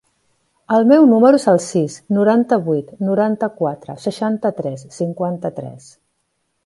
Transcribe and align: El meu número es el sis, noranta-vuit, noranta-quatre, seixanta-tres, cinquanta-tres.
El 0.75 0.85
meu 0.91 1.03
número 1.09 1.39
es 1.41 1.43
el 1.51 1.59
sis, 1.65 1.97
noranta-vuit, 2.17 2.89
noranta-quatre, 3.09 3.97
seixanta-tres, 4.07 4.87
cinquanta-tres. 4.97 5.93